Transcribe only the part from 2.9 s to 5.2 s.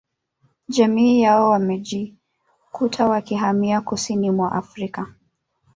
wakihamia kusini mwa Afrika